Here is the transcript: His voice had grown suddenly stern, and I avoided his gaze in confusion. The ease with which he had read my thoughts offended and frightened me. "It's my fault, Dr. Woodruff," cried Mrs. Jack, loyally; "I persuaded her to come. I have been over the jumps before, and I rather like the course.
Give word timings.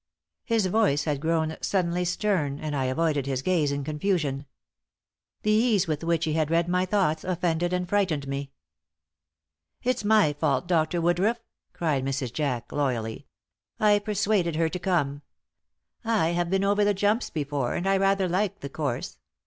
His 0.45 0.65
voice 0.65 1.03
had 1.03 1.19
grown 1.21 1.55
suddenly 1.61 2.05
stern, 2.05 2.57
and 2.57 2.75
I 2.75 2.85
avoided 2.85 3.27
his 3.27 3.43
gaze 3.43 3.71
in 3.71 3.83
confusion. 3.83 4.47
The 5.43 5.51
ease 5.51 5.85
with 5.87 6.03
which 6.03 6.25
he 6.25 6.33
had 6.33 6.49
read 6.49 6.67
my 6.67 6.87
thoughts 6.87 7.23
offended 7.23 7.71
and 7.71 7.87
frightened 7.87 8.27
me. 8.27 8.51
"It's 9.83 10.03
my 10.03 10.33
fault, 10.33 10.65
Dr. 10.67 11.01
Woodruff," 11.01 11.43
cried 11.71 12.03
Mrs. 12.03 12.33
Jack, 12.33 12.71
loyally; 12.71 13.27
"I 13.79 13.99
persuaded 13.99 14.55
her 14.55 14.69
to 14.69 14.79
come. 14.79 15.21
I 16.03 16.29
have 16.29 16.49
been 16.49 16.63
over 16.63 16.83
the 16.83 16.95
jumps 16.95 17.29
before, 17.29 17.75
and 17.75 17.87
I 17.87 17.97
rather 17.97 18.27
like 18.27 18.61
the 18.61 18.69
course. 18.69 19.19